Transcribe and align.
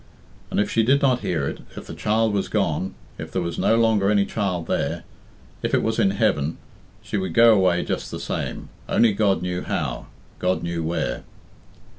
And 0.49 0.59
if 0.59 0.67
she 0.71 0.81
did 0.81 1.03
not 1.03 1.19
hear 1.19 1.47
it, 1.47 1.59
if 1.75 1.85
the 1.85 1.93
child 1.93 2.33
was 2.33 2.47
gone, 2.47 2.95
if 3.19 3.29
there 3.31 3.41
was 3.43 3.59
no 3.59 3.75
longer 3.75 4.09
any 4.09 4.25
child 4.25 4.65
there, 4.65 5.03
if 5.61 5.75
it 5.75 5.83
was 5.83 5.99
in 5.99 6.09
heaven, 6.09 6.57
she 7.03 7.17
would 7.17 7.35
go 7.35 7.53
away 7.53 7.85
just 7.85 8.09
the 8.09 8.19
same 8.19 8.69
only 8.89 9.13
God 9.13 9.43
knew 9.43 9.61
how, 9.61 10.07
God 10.39 10.63
knew 10.63 10.83
where. 10.83 11.23